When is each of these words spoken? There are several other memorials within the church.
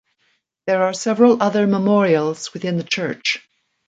There 0.65 0.81
are 0.81 0.93
several 0.95 1.43
other 1.43 1.67
memorials 1.67 2.53
within 2.55 2.77
the 2.77 2.83
church. 2.83 3.47